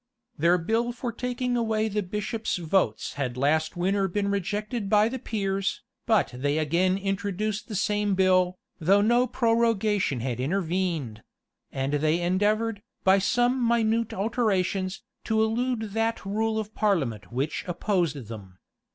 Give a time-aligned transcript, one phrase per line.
[0.37, 5.07] 359 Their bill for taking away the bishops' votes had last winter been rejected by
[5.07, 11.21] the peers: but they again introduced the same bill, though no prorogation had intervened;
[11.71, 18.27] and they endeavored, by some minute alterations, to elude that rule of parliament which opposed
[18.27, 18.57] them.